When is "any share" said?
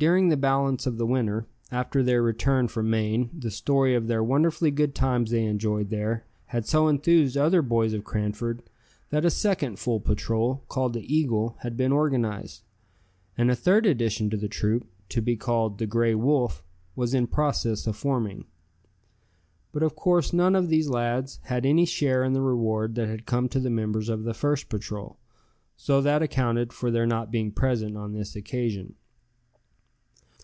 21.66-22.22